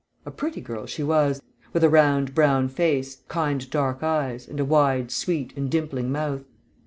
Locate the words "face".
2.69-3.17